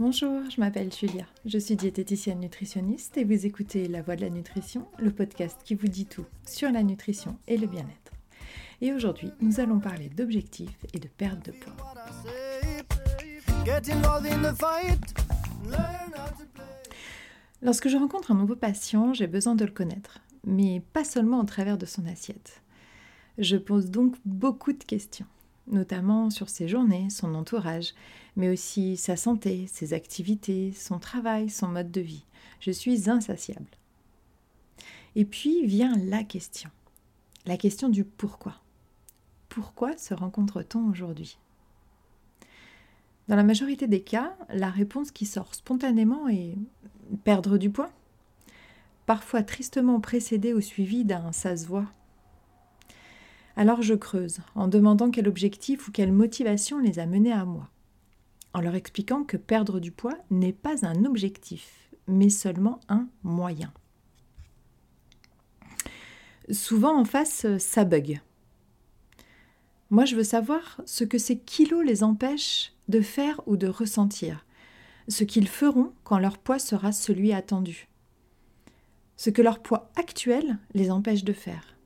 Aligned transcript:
Bonjour, 0.00 0.48
je 0.48 0.58
m'appelle 0.58 0.90
Julia. 0.90 1.26
Je 1.44 1.58
suis 1.58 1.76
diététicienne 1.76 2.40
nutritionniste 2.40 3.18
et 3.18 3.24
vous 3.24 3.44
écoutez 3.44 3.86
La 3.86 4.00
Voix 4.00 4.16
de 4.16 4.22
la 4.22 4.30
Nutrition, 4.30 4.86
le 4.98 5.10
podcast 5.10 5.58
qui 5.62 5.74
vous 5.74 5.88
dit 5.88 6.06
tout 6.06 6.24
sur 6.46 6.72
la 6.72 6.82
nutrition 6.82 7.36
et 7.46 7.58
le 7.58 7.66
bien-être. 7.66 8.12
Et 8.80 8.94
aujourd'hui, 8.94 9.30
nous 9.42 9.60
allons 9.60 9.78
parler 9.78 10.08
d'objectifs 10.08 10.86
et 10.94 11.00
de 11.00 11.06
perte 11.06 11.44
de 11.44 11.52
poids. 11.52 11.76
Lorsque 17.60 17.88
je 17.88 17.98
rencontre 17.98 18.30
un 18.30 18.36
nouveau 18.36 18.56
patient, 18.56 19.12
j'ai 19.12 19.26
besoin 19.26 19.54
de 19.54 19.66
le 19.66 19.70
connaître, 19.70 20.20
mais 20.46 20.80
pas 20.94 21.04
seulement 21.04 21.40
au 21.40 21.44
travers 21.44 21.76
de 21.76 21.84
son 21.84 22.06
assiette. 22.06 22.62
Je 23.36 23.58
pose 23.58 23.90
donc 23.90 24.16
beaucoup 24.24 24.72
de 24.72 24.82
questions 24.82 25.26
notamment 25.66 26.30
sur 26.30 26.48
ses 26.48 26.68
journées, 26.68 27.10
son 27.10 27.34
entourage, 27.34 27.94
mais 28.36 28.48
aussi 28.48 28.96
sa 28.96 29.16
santé, 29.16 29.66
ses 29.66 29.92
activités, 29.92 30.72
son 30.72 30.98
travail, 30.98 31.50
son 31.50 31.68
mode 31.68 31.90
de 31.90 32.00
vie. 32.00 32.24
Je 32.60 32.70
suis 32.70 33.08
insatiable. 33.08 33.66
Et 35.16 35.24
puis 35.24 35.66
vient 35.66 35.96
la 35.96 36.22
question, 36.22 36.70
la 37.46 37.56
question 37.56 37.88
du 37.88 38.04
pourquoi. 38.04 38.54
Pourquoi 39.48 39.96
se 39.96 40.14
rencontre-t-on 40.14 40.88
aujourd'hui? 40.88 41.38
Dans 43.28 43.36
la 43.36 43.42
majorité 43.42 43.86
des 43.86 44.02
cas, 44.02 44.36
la 44.48 44.70
réponse 44.70 45.10
qui 45.10 45.26
sort 45.26 45.54
spontanément 45.54 46.28
est 46.28 46.56
perdre 47.24 47.58
du 47.58 47.70
poids, 47.70 47.90
parfois 49.06 49.42
tristement 49.42 50.00
précédée 50.00 50.54
ou 50.54 50.60
suivie 50.60 51.04
d'un 51.04 51.32
ça 51.32 51.56
se 51.56 51.66
alors 53.60 53.82
je 53.82 53.92
creuse, 53.92 54.38
en 54.54 54.68
demandant 54.68 55.10
quel 55.10 55.28
objectif 55.28 55.86
ou 55.86 55.92
quelle 55.92 56.12
motivation 56.12 56.78
les 56.78 56.98
a 56.98 57.04
menés 57.04 57.30
à 57.30 57.44
moi, 57.44 57.68
en 58.54 58.62
leur 58.62 58.74
expliquant 58.74 59.22
que 59.22 59.36
perdre 59.36 59.80
du 59.80 59.92
poids 59.92 60.16
n'est 60.30 60.54
pas 60.54 60.86
un 60.86 61.04
objectif, 61.04 61.90
mais 62.06 62.30
seulement 62.30 62.80
un 62.88 63.06
moyen. 63.22 63.70
Souvent 66.50 66.98
en 66.98 67.04
face, 67.04 67.44
ça 67.58 67.84
bug. 67.84 68.22
Moi, 69.90 70.06
je 70.06 70.16
veux 70.16 70.24
savoir 70.24 70.80
ce 70.86 71.04
que 71.04 71.18
ces 71.18 71.38
kilos 71.38 71.84
les 71.84 72.02
empêchent 72.02 72.72
de 72.88 73.02
faire 73.02 73.42
ou 73.44 73.58
de 73.58 73.66
ressentir, 73.66 74.46
ce 75.06 75.22
qu'ils 75.22 75.48
feront 75.48 75.92
quand 76.02 76.18
leur 76.18 76.38
poids 76.38 76.58
sera 76.58 76.92
celui 76.92 77.34
attendu, 77.34 77.88
ce 79.18 79.28
que 79.28 79.42
leur 79.42 79.58
poids 79.58 79.90
actuel 79.96 80.56
les 80.72 80.90
empêche 80.90 81.24
de 81.24 81.34
faire. 81.34 81.76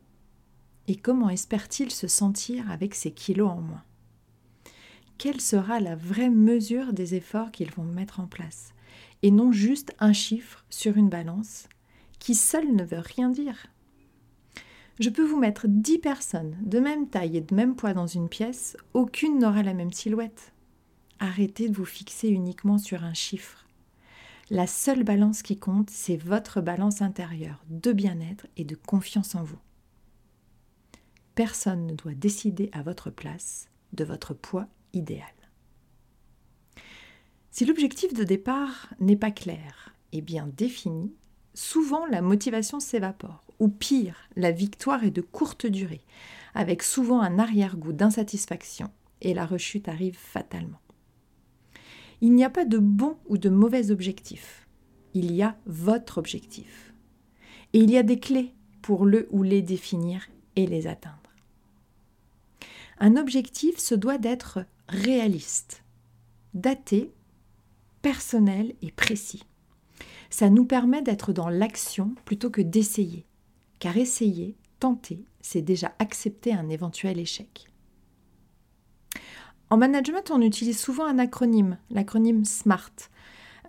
Et 0.87 0.97
comment 0.97 1.31
espèrent-ils 1.31 1.91
se 1.91 2.09
sentir 2.09 2.71
avec 2.71 2.95
ces 2.95 3.11
kilos 3.11 3.51
en 3.51 3.61
moins? 3.61 3.85
Quelle 5.17 5.41
sera 5.41 5.81
la 5.81 5.97
vraie 5.97 6.31
mesure 6.31 6.93
des 6.93 7.15
efforts 7.15 7.53
qu'ils 7.53 7.71
vont 7.71 7.85
mettre 7.85 8.21
en 8.21 8.27
place? 8.27 8.75
Et 9.23 9.31
non 9.31 9.53
juste 9.53 9.95
un 9.99 10.13
chiffre 10.13 10.65
sur 10.69 10.97
une 10.97 11.09
balance 11.09 11.69
qui 12.19 12.35
seul 12.35 12.75
ne 12.75 12.85
veut 12.85 13.01
rien 13.01 13.31
dire. 13.31 13.67
Je 15.01 15.11
peux 15.11 15.25
vous 15.25 15.39
mettre 15.39 15.67
dix 15.69 15.99
personnes 15.99 16.57
de 16.63 16.79
même 16.79 17.09
taille 17.09 17.39
et 17.39 17.41
de 17.41 17.55
même 17.55 17.75
poids 17.75 17.95
dans 17.95 18.07
une 18.07 18.29
pièce, 18.29 18.77
aucune 18.93 19.39
n'aura 19.39 19.63
la 19.63 19.75
même 19.75 19.93
silhouette. 19.93 20.53
Arrêtez 21.19 21.69
de 21.69 21.75
vous 21.75 21.85
fixer 21.85 22.29
uniquement 22.29 22.79
sur 22.79 23.03
un 23.05 23.15
chiffre. 23.15 23.67
La 24.51 24.67
seule 24.67 25.05
balance 25.05 25.43
qui 25.43 25.59
compte, 25.59 25.91
c'est 25.91 26.17
votre 26.17 26.61
balance 26.61 27.03
intérieure 27.03 27.65
de 27.71 27.93
bien-être 27.93 28.47
et 28.57 28.65
de 28.65 28.75
confiance 28.75 29.35
en 29.35 29.43
vous. 29.43 29.59
Personne 31.35 31.87
ne 31.87 31.95
doit 31.95 32.15
décider 32.15 32.71
à 32.73 32.83
votre 32.83 33.11
place 33.11 33.69
de 33.93 34.05
votre 34.05 34.35
poids 34.35 34.69
idéal. 34.93 35.27
Si 37.51 37.65
l'objectif 37.65 38.13
de 38.15 38.25
départ 38.25 38.93
n'est 39.01 39.17
pas 39.17 39.31
clair 39.31 39.95
et 40.13 40.21
bien 40.21 40.49
défini, 40.57 41.13
souvent 41.55 42.07
la 42.07 42.23
motivation 42.23 42.81
s'évapore, 42.81 43.45
ou 43.61 43.69
pire, 43.69 44.29
la 44.37 44.51
victoire 44.51 45.05
est 45.05 45.11
de 45.11 45.21
courte 45.21 45.67
durée, 45.67 46.03
avec 46.55 46.83
souvent 46.83 47.21
un 47.21 47.39
arrière-goût 47.39 47.93
d'insatisfaction, 47.93 48.91
et 49.21 49.35
la 49.35 49.47
rechute 49.47 49.89
arrive 49.89 50.19
fatalement. 50.19 50.81
Il 52.21 52.33
n'y 52.35 52.45
a 52.45 52.51
pas 52.51 52.65
de 52.65 52.79
bon 52.79 53.17
ou 53.27 53.39
de 53.39 53.49
mauvais 53.49 53.91
objectif, 53.91 54.67
il 55.15 55.33
y 55.33 55.43
a 55.43 55.57
votre 55.67 56.19
objectif. 56.19 56.93
Et 57.73 57.79
il 57.79 57.91
y 57.91 57.97
a 57.97 58.03
des 58.03 58.19
clés 58.19 58.53
pour 58.83 59.07
le 59.07 59.29
ou 59.31 59.43
les 59.43 59.63
définir 59.63 60.27
et 60.57 60.67
les 60.67 60.87
atteindre. 60.87 61.24
Un 62.99 63.17
objectif 63.17 63.79
se 63.79 63.95
doit 63.95 64.19
d'être 64.19 64.65
réaliste, 64.89 65.83
daté, 66.55 67.13
personnel 68.03 68.75
et 68.83 68.93
précis. 68.93 69.45
Ça 70.31 70.51
nous 70.51 70.65
permet 70.65 71.03
d'être 71.03 71.33
dans 71.33 71.49
l'action 71.49 72.15
plutôt 72.25 72.51
que 72.51 72.61
d'essayer, 72.61 73.27
car 73.79 73.97
essayer, 73.97 74.57
tenter, 74.81 75.25
c'est 75.41 75.63
déjà 75.63 75.95
accepter 75.99 76.53
un 76.53 76.69
éventuel 76.69 77.19
échec. 77.19 77.67
En 79.71 79.77
management, 79.77 80.31
on 80.31 80.41
utilise 80.41 80.79
souvent 80.79 81.07
un 81.07 81.19
acronyme, 81.19 81.79
l'acronyme 81.91 82.45
SMART, 82.45 82.93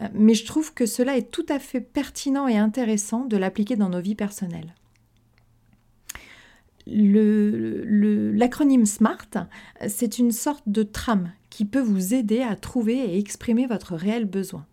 euh, 0.02 0.08
mais 0.14 0.34
je 0.34 0.46
trouve 0.46 0.74
que 0.74 0.85
cela 0.85 1.18
est 1.18 1.31
tout 1.31 1.46
à 1.50 1.59
fait 1.59 1.81
pertinent 1.81 2.47
et 2.47 2.58
intéressant 2.58 3.25
de 3.25 3.38
l'appliquer 3.38 3.75
dans 3.75 3.90
nos 3.90 4.02
vies 4.02 4.16
personnelles 4.16 4.75
l'acronyme 6.88 8.85
SMART, 8.85 9.47
c'est 9.88 10.19
une 10.19 10.31
sorte 10.31 10.68
de 10.68 10.84
trame 10.84 11.31
qui 11.50 11.66
peut 11.66 11.81
vous 11.81 12.13
aider 12.13 12.41
à 12.41 12.56
trouver 12.56 12.97
et 12.97 13.18
exprimer 13.18 13.66
votre 13.66 13.96
réel 13.96 14.25
besoin. 14.25 14.66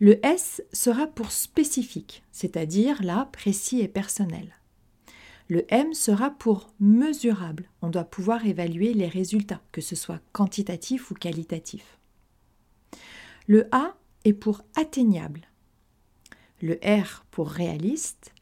Le 0.00 0.24
S 0.26 0.62
sera 0.72 1.06
pour 1.06 1.30
spécifique, 1.30 2.24
c'est-à-dire 2.32 3.02
là 3.02 3.28
précis 3.32 3.80
et 3.80 3.88
personnel. 3.88 4.54
Le 5.48 5.64
M 5.68 5.94
sera 5.94 6.30
pour 6.30 6.72
mesurable, 6.80 7.68
on 7.82 7.90
doit 7.90 8.04
pouvoir 8.04 8.46
évaluer 8.46 8.94
les 8.94 9.08
résultats, 9.08 9.60
que 9.72 9.80
ce 9.80 9.94
soit 9.94 10.20
quantitatif 10.32 11.10
ou 11.10 11.14
qualitatif. 11.14 11.98
Le 13.46 13.68
A 13.72 13.94
est 14.24 14.32
pour 14.32 14.62
atteignable. 14.74 15.42
Le 16.60 16.78
R 16.84 17.24
pour 17.30 17.50
réaliste 17.50 18.33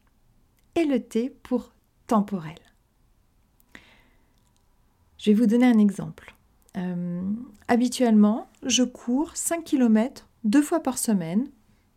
et 0.75 0.85
le 0.85 1.01
T 1.01 1.29
pour 1.29 1.73
temporel. 2.07 2.55
Je 5.17 5.31
vais 5.31 5.35
vous 5.35 5.47
donner 5.47 5.65
un 5.65 5.79
exemple. 5.79 6.35
Euh, 6.75 7.21
habituellement, 7.67 8.49
je 8.63 8.83
cours 8.83 9.35
5 9.35 9.63
km 9.63 10.27
deux 10.43 10.61
fois 10.61 10.81
par 10.81 10.97
semaine 10.97 11.49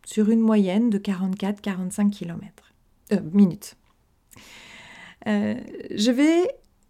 sur 0.05 0.29
une 0.29 0.39
moyenne 0.39 0.89
de 0.89 0.97
44-45 0.97 2.09
km. 2.11 2.73
Euh, 3.11 3.19
minutes. 3.33 3.75
Euh, 5.27 5.55
je 5.91 6.11
vais, 6.11 6.47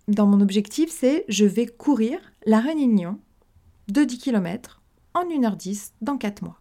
dans 0.08 0.28
mon 0.28 0.42
objectif, 0.42 0.92
c'est 0.92 1.26
je 1.28 1.46
vais 1.46 1.66
courir 1.66 2.20
la 2.46 2.60
Réunion 2.60 3.20
de 3.88 4.04
10 4.04 4.18
km 4.20 4.82
en 5.14 5.26
1h10 5.26 5.94
dans 6.02 6.18
4 6.18 6.44
mois. 6.44 6.60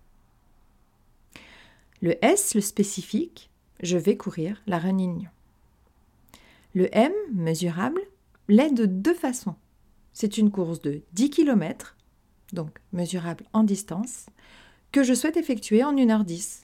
Le 2.01 2.25
S, 2.25 2.55
le 2.55 2.61
spécifique, 2.61 3.51
je 3.81 3.99
vais 3.99 4.17
courir 4.17 4.63
la 4.67 4.79
Réunion. 4.79 5.31
Le 6.75 6.89
M, 6.97 7.13
mesurable, 7.33 8.01
l'est 8.49 8.73
de 8.73 8.87
deux 8.87 9.15
façons. 9.15 9.55
C'est 10.13 10.39
une 10.39 10.51
course 10.51 10.81
de 10.81 11.03
10 11.13 11.31
km, 11.31 11.97
donc 12.53 12.79
mesurable 12.93 13.45
en 13.53 13.65
distance, 13.65 14.27
que 14.93 15.03
je 15.03 15.15
souhaite 15.15 15.37
effectuer 15.37 15.85
en 15.85 15.95
1h10. 15.95 16.63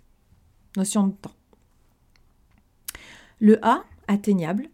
Notion 0.77 1.06
de 1.06 1.12
temps. 1.12 1.34
Le 3.41 3.59
A, 3.65 3.84
atteignable, 4.07 4.69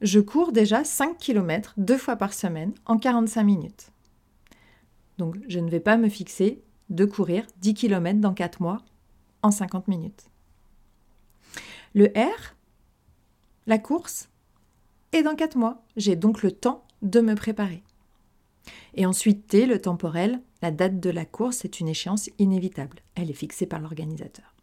je 0.00 0.20
cours 0.20 0.52
déjà 0.52 0.84
5 0.84 1.16
km 1.16 1.74
deux 1.76 1.96
fois 1.96 2.16
par 2.16 2.34
semaine 2.34 2.74
en 2.84 2.98
45 2.98 3.42
minutes. 3.42 3.90
Donc 5.18 5.36
je 5.48 5.60
ne 5.60 5.70
vais 5.70 5.80
pas 5.80 5.96
me 5.96 6.08
fixer 6.08 6.62
de 6.90 7.04
courir 7.04 7.46
10 7.58 7.74
km 7.74 8.20
dans 8.20 8.34
4 8.34 8.60
mois 8.60 8.82
en 9.42 9.50
50 9.50 9.88
minutes. 9.88 10.28
Le 11.94 12.06
R, 12.06 12.56
la 13.66 13.78
course, 13.78 14.28
est 15.12 15.22
dans 15.22 15.36
4 15.36 15.56
mois. 15.56 15.84
J'ai 15.96 16.16
donc 16.16 16.42
le 16.42 16.50
temps 16.50 16.84
de 17.02 17.20
me 17.20 17.36
préparer. 17.36 17.84
Et 18.94 19.06
ensuite 19.06 19.46
T, 19.46 19.66
le 19.66 19.80
temporel, 19.80 20.40
la 20.60 20.72
date 20.72 20.98
de 20.98 21.10
la 21.10 21.24
course 21.24 21.64
est 21.64 21.78
une 21.78 21.88
échéance 21.88 22.30
inévitable. 22.40 22.98
Elle 23.14 23.30
est 23.30 23.34
fixée 23.34 23.66
par 23.66 23.78
l'organisateur. 23.80 24.54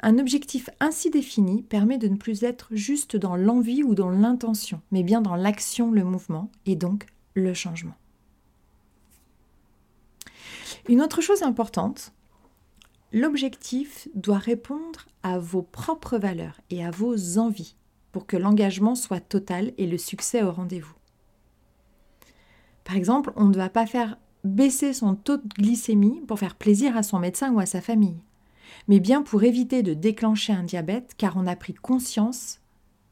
Un 0.00 0.18
objectif 0.18 0.68
ainsi 0.78 1.08
défini 1.08 1.62
permet 1.62 1.96
de 1.96 2.08
ne 2.08 2.16
plus 2.16 2.42
être 2.42 2.68
juste 2.72 3.16
dans 3.16 3.34
l'envie 3.34 3.82
ou 3.82 3.94
dans 3.94 4.10
l'intention, 4.10 4.82
mais 4.90 5.02
bien 5.02 5.22
dans 5.22 5.36
l'action, 5.36 5.90
le 5.90 6.04
mouvement 6.04 6.50
et 6.66 6.76
donc 6.76 7.06
le 7.34 7.54
changement. 7.54 7.96
Une 10.88 11.00
autre 11.00 11.22
chose 11.22 11.42
importante, 11.42 12.12
L'objectif 13.16 14.08
doit 14.14 14.36
répondre 14.36 15.06
à 15.22 15.38
vos 15.38 15.62
propres 15.62 16.18
valeurs 16.18 16.60
et 16.68 16.84
à 16.84 16.90
vos 16.90 17.38
envies 17.38 17.74
pour 18.12 18.26
que 18.26 18.36
l'engagement 18.36 18.94
soit 18.94 19.20
total 19.20 19.72
et 19.78 19.86
le 19.86 19.96
succès 19.96 20.42
au 20.42 20.52
rendez-vous. 20.52 20.92
Par 22.84 22.94
exemple, 22.94 23.32
on 23.34 23.46
ne 23.46 23.56
va 23.56 23.70
pas 23.70 23.86
faire 23.86 24.18
baisser 24.44 24.92
son 24.92 25.14
taux 25.14 25.38
de 25.38 25.48
glycémie 25.56 26.20
pour 26.28 26.38
faire 26.38 26.56
plaisir 26.56 26.94
à 26.94 27.02
son 27.02 27.18
médecin 27.18 27.54
ou 27.54 27.58
à 27.58 27.64
sa 27.64 27.80
famille, 27.80 28.20
mais 28.86 29.00
bien 29.00 29.22
pour 29.22 29.44
éviter 29.44 29.82
de 29.82 29.94
déclencher 29.94 30.52
un 30.52 30.64
diabète 30.64 31.14
car 31.16 31.38
on 31.38 31.46
a 31.46 31.56
pris 31.56 31.72
conscience 31.72 32.60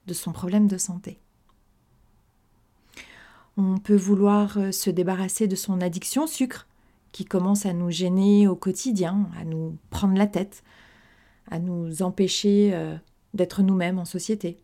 de 0.07 0.13
son 0.13 0.33
problème 0.33 0.67
de 0.67 0.77
santé. 0.77 1.19
On 3.57 3.79
peut 3.79 3.97
vouloir 3.97 4.59
euh, 4.59 4.71
se 4.71 4.91
débarrasser 4.91 5.49
de 5.49 5.57
son 5.57 5.81
addiction 5.81 6.25
au 6.25 6.27
sucre, 6.27 6.67
qui 7.15 7.25
commence 7.25 7.65
à 7.65 7.73
nous 7.73 7.93
gêner 7.93 8.49
au 8.49 8.57
quotidien, 8.57 9.29
à 9.39 9.45
nous 9.45 9.79
prendre 9.89 10.19
la 10.19 10.27
tête, 10.27 10.65
à 11.49 11.61
nous 11.61 12.03
empêcher 12.03 12.73
euh, 12.75 12.97
d'être 13.35 13.63
nous-mêmes 13.63 14.01
en 14.01 14.05
société. 14.05 14.57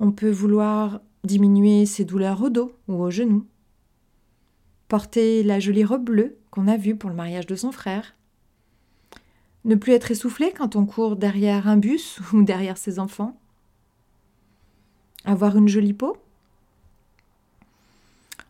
On 0.00 0.10
peut 0.10 0.28
vouloir 0.28 1.00
diminuer 1.22 1.86
ses 1.86 2.04
douleurs 2.04 2.42
au 2.42 2.50
dos 2.50 2.72
ou 2.88 2.94
au 2.94 3.12
genou, 3.12 3.46
porter 4.88 5.44
la 5.44 5.60
jolie 5.60 5.84
robe 5.84 6.06
bleue 6.06 6.36
qu'on 6.50 6.66
a 6.66 6.76
vue 6.76 6.96
pour 6.96 7.10
le 7.10 7.16
mariage 7.16 7.46
de 7.46 7.54
son 7.54 7.70
frère, 7.70 8.16
ne 9.64 9.76
plus 9.76 9.92
être 9.92 10.10
essoufflé 10.10 10.50
quand 10.50 10.74
on 10.74 10.84
court 10.84 11.14
derrière 11.14 11.68
un 11.68 11.76
bus 11.76 12.18
ou 12.32 12.42
derrière 12.42 12.76
ses 12.76 12.98
enfants, 12.98 13.38
avoir 15.24 15.56
une 15.56 15.68
jolie 15.68 15.92
peau, 15.92 16.16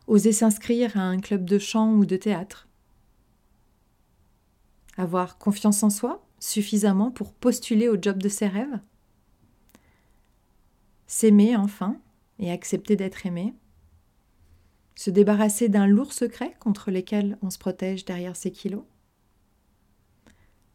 oser 0.07 0.33
s'inscrire 0.33 0.97
à 0.97 1.03
un 1.03 1.19
club 1.19 1.45
de 1.45 1.59
chant 1.59 1.93
ou 1.95 2.07
de 2.07 2.17
théâtre, 2.17 2.69
avoir 4.97 5.39
confiance 5.39 5.83
en 5.83 5.91
soi 5.91 6.25
suffisamment 6.39 7.11
pour 7.11 7.33
postuler 7.33 7.89
au 7.89 8.01
job 8.01 8.23
de 8.23 8.29
ses 8.29 8.47
rêves, 8.47 8.81
s'aimer 11.07 11.57
enfin 11.57 11.99
et 12.39 12.51
accepter 12.51 12.97
d'être 12.97 13.27
aimé, 13.27 13.55
se 14.95 15.11
débarrasser 15.11 15.69
d'un 15.69 15.87
lourd 15.87 16.13
secret 16.13 16.55
contre 16.59 16.91
lesquels 16.91 17.39
on 17.43 17.51
se 17.51 17.59
protège 17.59 18.05
derrière 18.05 18.37
ses 18.37 18.51
kilos. 18.51 18.85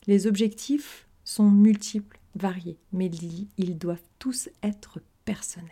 Les 0.08 0.28
objectifs 0.28 1.08
sont 1.24 1.50
multiples, 1.50 2.20
variés, 2.36 2.80
mais 2.92 3.10
ils 3.58 3.78
doivent 3.78 4.02
tous 4.20 4.50
être 4.64 5.00
personnels. 5.26 5.70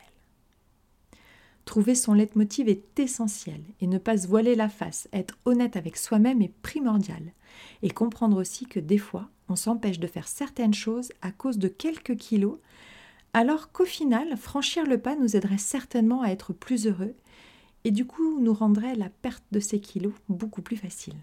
Trouver 1.70 1.94
son 1.94 2.16
leitmotiv 2.16 2.68
est 2.68 3.00
essentiel 3.00 3.62
et 3.80 3.86
ne 3.86 4.00
pas 4.00 4.18
se 4.18 4.28
voiler 4.28 4.56
la 4.56 4.70
face, 4.70 5.08
être 5.14 5.38
honnête 5.46 5.76
avec 5.76 5.98
soi-même 5.98 6.42
est 6.42 6.52
primordial. 6.64 7.22
Et 7.84 7.92
comprendre 7.92 8.38
aussi 8.38 8.66
que 8.66 8.80
des 8.80 8.98
fois, 8.98 9.30
on 9.50 9.56
s'empêche 9.56 10.00
de 10.00 10.08
faire 10.08 10.28
certaines 10.28 10.74
choses 10.74 11.12
à 11.22 11.32
cause 11.32 11.60
de 11.60 11.68
quelques 11.68 12.18
kilos, 12.18 12.58
alors 13.34 13.72
qu'au 13.72 13.86
final, 13.86 14.36
franchir 14.36 14.88
le 14.88 14.98
pas 14.98 15.16
nous 15.16 15.36
aiderait 15.36 15.60
certainement 15.60 16.24
à 16.24 16.30
être 16.30 16.54
plus 16.54 16.88
heureux 16.88 17.14
et 17.84 17.92
du 17.92 18.04
coup 18.04 18.40
nous 18.40 18.56
rendrait 18.56 18.96
la 18.96 19.10
perte 19.10 19.46
de 19.52 19.60
ces 19.60 19.80
kilos 19.80 20.16
beaucoup 20.28 20.64
plus 20.64 20.78
facile. 20.78 21.22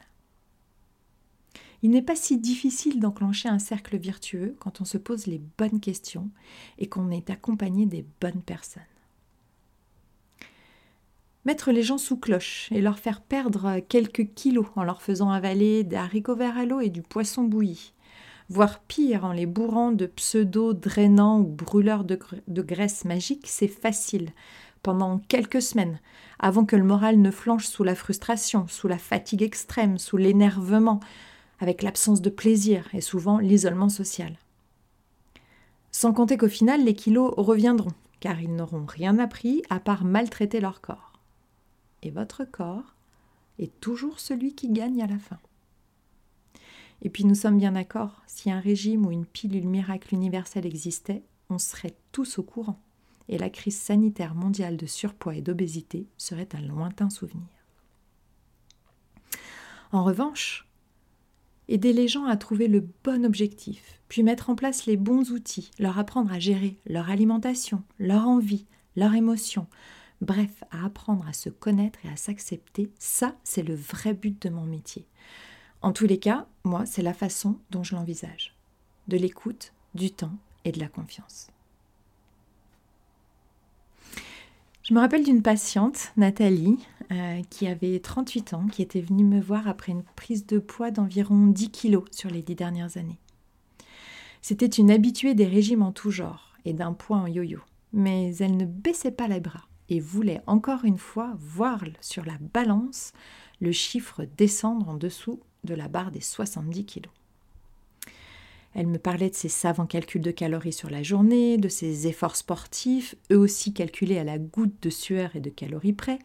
Il 1.83 1.91
n'est 1.91 2.03
pas 2.03 2.15
si 2.15 2.39
difficile 2.39 3.01
d'enclencher 3.01 3.49
un 3.49 3.59
cercle 3.59 3.99
virtueux 3.99 4.55
quand 4.61 4.81
on 4.81 4.85
se 4.85 4.97
pose 4.97 5.27
les 5.27 5.43
bonnes 5.59 5.81
questions 5.81 6.31
et 6.79 6.87
qu'on 6.87 7.11
est 7.11 7.31
accompagné 7.31 7.85
des 7.85 8.07
bonnes 8.21 8.43
personnes. 8.43 8.85
Mettre 11.47 11.71
les 11.71 11.85
gens 11.85 11.97
sous 11.97 12.17
cloche 12.17 12.69
et 12.73 12.81
leur 12.81 12.99
faire 12.99 13.21
perdre 13.21 13.79
quelques 13.89 14.35
kilos 14.35 14.67
en 14.75 14.83
leur 14.83 15.01
faisant 15.01 15.31
avaler 15.31 15.85
des 15.85 15.95
haricots 15.95 16.35
verts 16.35 16.59
à 16.59 16.65
l'eau 16.65 16.81
et 16.81 16.91
du 16.91 17.03
poisson 17.03 17.45
bouilli, 17.45 17.93
voire 18.49 18.81
pire 18.81 19.25
en 19.25 19.31
les 19.31 19.47
bourrant 19.47 19.93
de 19.93 20.07
pseudo 20.07 20.73
drainants 20.73 21.39
ou 21.39 21.45
brûleurs 21.45 22.03
de, 22.03 22.19
de 22.49 22.63
graisse 22.63 23.05
magique, 23.05 23.47
c'est 23.47 23.69
facile. 23.69 24.31
Pendant 24.83 25.21
quelques 25.29 25.63
semaines, 25.63 26.01
avant 26.41 26.65
que 26.65 26.75
le 26.75 26.83
moral 26.83 27.21
ne 27.21 27.31
flanche 27.31 27.67
sous 27.67 27.85
la 27.85 27.95
frustration, 27.95 28.67
sous 28.67 28.89
la 28.89 28.99
fatigue 28.99 29.45
extrême, 29.45 29.99
sous 29.99 30.17
l'énervement, 30.17 30.99
avec 31.61 31.83
l'absence 31.83 32.23
de 32.23 32.31
plaisir 32.31 32.89
et 32.93 33.01
souvent 33.01 33.39
l'isolement 33.39 33.89
social. 33.89 34.37
Sans 35.93 36.13
compter 36.13 36.39
qu'au 36.39 36.49
final, 36.49 36.85
les 36.85 36.95
kilos 36.95 37.33
reviendront, 37.37 37.93
car 38.19 38.41
ils 38.41 38.53
n'auront 38.53 38.85
rien 38.85 39.21
appris 39.21 39.63
à 39.71 39.79
part 39.79 40.05
maltraiter 40.05 40.59
leur 40.59 40.81
corps 40.81 41.06
votre 42.11 42.45
corps 42.45 42.95
est 43.59 43.81
toujours 43.81 44.21
celui 44.21 44.55
qui 44.55 44.71
gagne 44.71 45.03
à 45.03 45.07
la 45.07 45.19
fin. 45.19 45.39
Et 47.03 47.11
puis 47.11 47.25
nous 47.25 47.35
sommes 47.35 47.59
bien 47.59 47.73
d'accord, 47.73 48.23
si 48.27 48.51
un 48.51 48.61
régime 48.61 49.07
ou 49.07 49.11
une 49.11 49.27
pilule 49.27 49.69
miracle 49.69 50.15
universelle 50.15 50.67
existait, 50.67 51.23
on 51.51 51.59
serait 51.59 51.97
tous 52.13 52.39
au 52.39 52.43
courant, 52.43 52.81
et 53.29 53.39
la 53.39 53.51
crise 53.51 53.79
sanitaire 53.79 54.35
mondiale 54.35 54.77
de 54.77 54.87
surpoids 54.87 55.37
et 55.37 55.43
d'obésité 55.43 56.07
serait 56.17 56.49
un 56.55 56.61
lointain 56.61 57.11
souvenir. 57.11 57.47
En 59.93 60.05
revanche, 60.05 60.69
aider 61.69 61.93
les 61.93 62.09
gens 62.09 62.25
à 62.25 62.37
trouver 62.37 62.69
le 62.69 62.87
bon 63.05 63.25
objectif, 63.25 64.01
puis 64.09 64.23
mettre 64.23 64.51
en 64.51 64.55
place 64.55 64.87
les 64.87 64.97
bons 64.97 65.31
outils, 65.31 65.71
leur 65.79 65.99
apprendre 65.99 66.33
à 66.33 66.39
gérer 66.39 66.77
leur 66.87 67.11
alimentation, 67.11 67.83
leur 67.99 68.27
envie, 68.27 68.67
leurs 68.97 69.15
émotions, 69.15 69.67
Bref, 70.21 70.65
à 70.71 70.87
apprendre 70.87 71.27
à 71.29 71.33
se 71.33 71.51
connaître 71.51 71.99
et 72.05 72.09
à 72.09 72.17
s'accepter, 72.17 72.91
ça, 72.99 73.37
c'est 73.45 73.63
le 73.63 73.75
vrai 73.75 74.15
but 74.15 74.41
de 74.43 74.49
mon 74.49 74.65
métier. 74.65 75.07
En 75.83 75.93
tous 75.93 76.07
les 76.07 76.19
cas, 76.19 76.47
moi, 76.65 76.87
c'est 76.87 77.03
la 77.03 77.13
façon 77.13 77.59
dont 77.71 77.83
je 77.83 77.95
l'envisage. 77.95 78.55
De 79.09 79.17
l'écoute, 79.17 79.73
du 79.95 80.11
temps 80.11 80.37
et 80.65 80.73
de 80.73 80.81
la 80.81 80.89
confiance. 80.89 81.49
Je 84.83 84.95
me 84.95 85.01
rappelle 85.01 85.25
d'une 85.25 85.43
patiente, 85.43 86.13
Nathalie, 86.17 86.79
euh, 87.11 87.43
qui 87.51 87.67
avait 87.67 87.99
38 87.99 88.55
ans, 88.55 88.67
qui 88.69 88.83
était 88.83 89.01
venue 89.01 89.25
me 89.25 89.41
voir 89.41 89.69
après 89.69 89.93
une 89.93 90.05
prise 90.15 90.47
de 90.47 90.59
poids 90.59 90.91
d'environ 90.91 91.49
10 91.49 91.71
kilos 91.71 92.05
sur 92.13 92.31
les 92.31 92.41
dix 92.41 92.55
dernières 92.55 92.97
années. 92.97 93.19
C'était 94.43 94.67
une 94.67 94.93
habituée 94.93 95.35
des 95.35 95.47
régimes 95.47 95.83
en 95.83 95.93
tout 95.93 96.13
genre 96.13 96.53
et 96.65 96.73
d'un 96.73 96.93
poids 96.93 97.19
en 97.19 97.27
yo-yo, 97.27 97.61
mais 97.93 98.35
elle 98.37 98.57
ne 98.57 98.65
baissait 98.65 99.11
pas 99.11 99.29
les 99.29 99.41
bras 99.41 99.67
et 99.89 100.01
voulait 100.01 100.43
encore 100.47 100.85
une 100.85 100.99
fois 100.99 101.37
voir 101.39 101.85
sur 102.01 102.25
la 102.25 102.39
balance 102.53 103.13
le 103.61 103.73
chiffre 103.73 104.27
descendre 104.37 104.89
en 104.89 104.95
dessous 104.95 105.41
de 105.65 105.75
la 105.75 105.89
barre 105.89 106.11
des 106.11 106.21
70 106.21 106.85
kilos. 106.85 107.13
Elle 108.75 108.89
me 108.89 108.99
parlait 108.99 109.31
de 109.31 109.35
ses 109.35 109.49
savants 109.49 109.87
calculs 109.87 110.21
de 110.21 110.31
calories 110.31 110.73
sur 110.73 110.91
la 110.91 111.03
journée, 111.03 111.57
de 111.57 111.69
ses 111.69 112.07
efforts 112.09 112.37
sportifs, 112.37 113.15
eux 113.33 113.39
aussi 113.39 113.73
calculés 113.73 114.19
à 114.19 114.25
la 114.25 114.39
goutte 114.39 114.83
de 114.83 114.91
sueur 114.91 115.35
et 115.35 115.41
de 115.41 115.49
calories 115.49 115.95
près, 115.95 116.19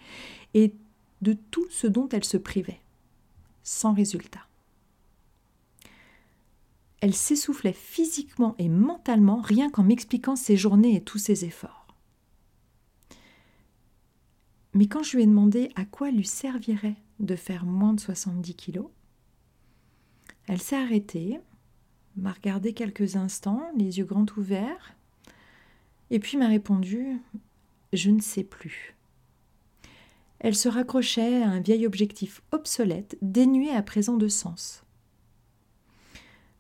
et 0.54 0.74
de 1.22 1.32
tout 1.32 1.66
ce 1.70 1.88
dont 1.88 2.10
elle 2.10 2.26
se 2.26 2.36
privait, 2.36 2.82
sans 3.64 3.94
résultat. 3.94 4.42
Elle 7.00 7.16
s'essoufflait 7.16 7.74
physiquement 7.74 8.56
et 8.60 8.68
mentalement 8.68 9.40
rien 9.40 9.70
qu'en 9.70 9.84
m'expliquant 9.84 10.36
ses 10.36 10.58
journées 10.58 10.96
et 10.96 11.02
tous 11.02 11.20
ses 11.20 11.46
efforts. 11.46 11.81
Mais 14.74 14.88
quand 14.88 15.04
je 15.04 15.18
lui 15.18 15.24
ai 15.24 15.28
demandé 15.28 15.70
à 15.76 15.86
quoi 15.86 16.12
lui 16.12 16.26
servirait 16.26 16.96
de 17.20 17.36
faire 17.36 17.66
moins 17.66 17.94
de 17.94 18.00
70 18.00 18.56
kilos, 18.56 18.90
elle 20.48 20.62
s'est 20.62 20.78
arrêtée, 20.78 21.40
m'a 22.16 22.32
regardé 22.32 22.74
quelques 22.74 23.16
instants, 23.16 23.64
les 23.78 24.00
yeux 24.00 24.06
grands 24.06 24.26
ouverts, 24.38 24.96
et 26.10 26.20
puis 26.20 26.38
m'a 26.38 26.48
répondu 26.48 27.20
Je 27.94 28.10
ne 28.10 28.22
sais 28.22 28.44
plus. 28.44 28.96
Elle 30.40 30.56
se 30.56 30.70
raccrochait 30.70 31.44
à 31.44 31.50
un 31.50 31.60
vieil 31.60 31.86
objectif 31.86 32.42
obsolète, 32.52 33.18
dénué 33.22 33.70
à 33.70 33.84
présent 33.84 34.18
de 34.18 34.28
sens. 34.28 34.84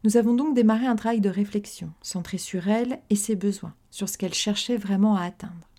Nous 0.04 0.18
avons 0.18 0.34
donc 0.34 0.56
démarré 0.56 0.86
un 0.86 0.96
travail 0.96 1.22
de 1.22 1.30
réflexion, 1.30 1.92
centré 2.02 2.38
sur 2.38 2.68
elle 2.68 3.00
et 3.10 3.16
ses 3.16 3.36
besoins, 3.36 3.76
sur 3.90 4.08
ce 4.08 4.18
qu'elle 4.18 4.34
cherchait 4.34 4.78
vraiment 4.78 5.16
à 5.16 5.24
atteindre. 5.24 5.71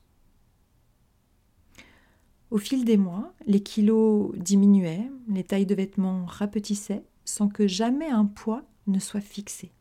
Au 2.52 2.59
fil 2.59 2.85
des 2.85 2.99
mois, 2.99 3.32
les 3.47 3.62
kilos 3.62 4.37
diminuaient, 4.37 5.09
les 5.26 5.42
tailles 5.42 5.64
de 5.64 5.75
vêtements 5.75 6.26
rapetissaient, 6.26 7.02
sans 7.25 7.49
que 7.49 7.66
jamais 7.66 8.11
un 8.11 8.26
poids 8.26 8.62
ne 8.87 8.99
soit 8.99 9.23
fixé. 9.23 9.73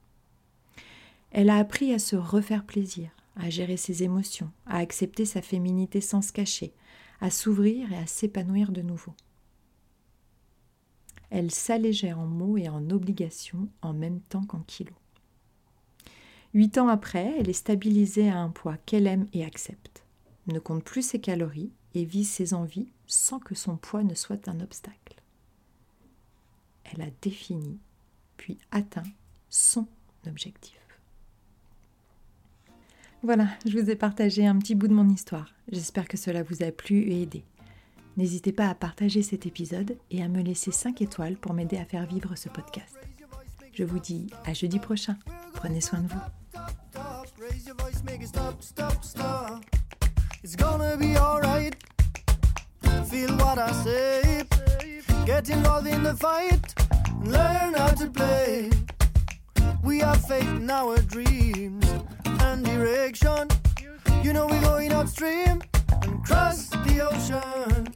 Elle 1.31 1.49
a 1.49 1.57
appris 1.57 1.93
à 1.93 1.99
se 1.99 2.15
refaire 2.15 2.65
plaisir, 2.65 3.09
à 3.35 3.49
gérer 3.49 3.75
ses 3.75 4.03
émotions, 4.03 4.49
à 4.65 4.77
accepter 4.77 5.25
sa 5.25 5.41
féminité 5.41 5.99
sans 5.99 6.21
se 6.21 6.31
cacher, 6.31 6.73
à 7.19 7.29
s'ouvrir 7.29 7.91
et 7.91 7.97
à 7.97 8.07
s'épanouir 8.07 8.71
de 8.71 8.81
nouveau. 8.81 9.15
Elle 11.29 11.51
s'allégeait 11.51 12.13
en 12.13 12.25
mots 12.25 12.55
et 12.55 12.69
en 12.69 12.89
obligations 12.89 13.67
en 13.81 13.91
même 13.91 14.21
temps 14.21 14.45
qu'en 14.45 14.61
kilos. 14.61 14.95
Huit 16.53 16.77
ans 16.77 16.87
après, 16.87 17.35
elle 17.37 17.49
est 17.49 17.53
stabilisée 17.53 18.29
à 18.29 18.39
un 18.39 18.49
poids 18.49 18.77
qu'elle 18.85 19.07
aime 19.07 19.27
et 19.33 19.43
accepte, 19.43 20.05
ne 20.47 20.59
compte 20.59 20.85
plus 20.85 21.05
ses 21.05 21.19
calories 21.19 21.73
et 21.93 22.05
vit 22.05 22.25
ses 22.25 22.53
envies 22.53 22.91
sans 23.07 23.39
que 23.39 23.55
son 23.55 23.77
poids 23.77 24.03
ne 24.03 24.15
soit 24.15 24.47
un 24.47 24.59
obstacle. 24.59 25.21
Elle 26.83 27.01
a 27.01 27.09
défini, 27.21 27.79
puis 28.37 28.57
atteint 28.71 29.03
son 29.49 29.87
objectif. 30.27 30.77
Voilà, 33.23 33.47
je 33.65 33.77
vous 33.77 33.89
ai 33.89 33.95
partagé 33.95 34.47
un 34.47 34.57
petit 34.57 34.73
bout 34.73 34.87
de 34.87 34.93
mon 34.93 35.07
histoire. 35.09 35.53
J'espère 35.71 36.07
que 36.07 36.17
cela 36.17 36.41
vous 36.41 36.63
a 36.63 36.71
plu 36.71 37.01
et 37.01 37.21
aidé. 37.21 37.43
N'hésitez 38.17 38.51
pas 38.51 38.67
à 38.67 38.75
partager 38.75 39.21
cet 39.21 39.45
épisode 39.45 39.97
et 40.09 40.23
à 40.23 40.27
me 40.27 40.41
laisser 40.41 40.71
5 40.71 41.01
étoiles 41.01 41.37
pour 41.37 41.53
m'aider 41.53 41.77
à 41.77 41.85
faire 41.85 42.05
vivre 42.07 42.35
ce 42.35 42.49
podcast. 42.49 42.97
Je 43.73 43.83
vous 43.83 43.99
dis 43.99 44.27
à 44.45 44.53
jeudi 44.53 44.79
prochain. 44.79 45.17
Prenez 45.53 45.81
soin 45.81 46.01
de 46.01 46.07
vous. 46.07 46.19
It's 50.43 50.55
gonna 50.55 50.97
be 50.97 51.15
alright. 51.17 51.75
Feel 53.05 53.29
what 53.37 53.59
I 53.59 53.71
say. 53.83 54.43
Get 55.23 55.47
involved 55.51 55.85
in 55.85 56.01
the 56.01 56.15
fight. 56.15 56.73
Learn 57.23 57.75
how 57.75 57.89
to 57.89 58.07
play. 58.07 58.71
We 59.83 59.99
have 59.99 60.25
faith 60.25 60.49
in 60.49 60.67
our 60.67 60.97
dreams 60.97 61.85
and 62.25 62.65
direction. 62.65 63.49
You 64.23 64.33
know 64.33 64.47
we're 64.47 64.61
going 64.61 64.91
upstream 64.93 65.61
and 66.01 66.23
cross 66.25 66.69
the 66.69 67.07
ocean. 67.07 67.90